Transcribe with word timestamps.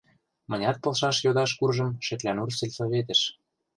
Мынят 0.49 0.77
полшаш 0.83 1.17
йодаш 1.25 1.51
куржым 1.59 1.91
Шеклянур 2.05 2.49
сельсоветыш. 2.57 3.21